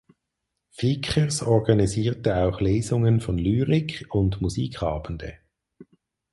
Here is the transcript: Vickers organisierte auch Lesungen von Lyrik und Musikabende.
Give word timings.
Vickers 0.77 1.43
organisierte 1.43 2.35
auch 2.37 2.59
Lesungen 2.59 3.19
von 3.21 3.37
Lyrik 3.37 4.07
und 4.09 4.41
Musikabende. 4.41 5.35